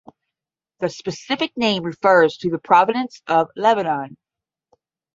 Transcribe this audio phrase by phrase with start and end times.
[0.79, 4.17] The specific name refers to the provenance from Lebanon.